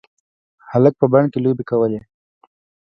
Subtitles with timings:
[0.71, 1.99] هلک په بڼ کې لوبې کوي.